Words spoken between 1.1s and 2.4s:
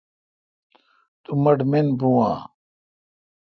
تو مٹھ مین بھو اؘ۔